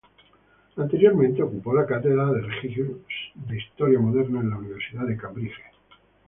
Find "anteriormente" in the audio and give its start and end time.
0.77-1.43